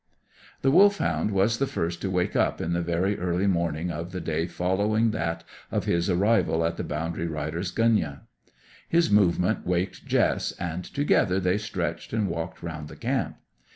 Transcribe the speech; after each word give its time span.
The 0.63 0.71
Wolfhound 0.71 1.29
was 1.29 1.59
the 1.59 1.67
first 1.67 2.01
to 2.01 2.09
wake 2.09 2.35
in 2.35 2.73
the 2.73 2.81
very 2.81 3.19
early 3.19 3.45
morning 3.45 3.91
of 3.91 4.11
the 4.11 4.19
day 4.19 4.47
following 4.47 5.11
that 5.11 5.43
of 5.69 5.85
his 5.85 6.09
arrival 6.09 6.65
at 6.65 6.77
the 6.77 6.83
boundary 6.83 7.27
rider's 7.27 7.69
gunyah. 7.71 8.21
His 8.89 9.11
movement 9.11 9.63
waked 9.63 10.07
Jess, 10.07 10.53
and 10.53 10.83
together 10.83 11.39
they 11.39 11.59
stretched 11.59 12.13
and 12.13 12.27
walked 12.29 12.63
round 12.63 12.87
the 12.87 12.95
camp. 12.95 13.37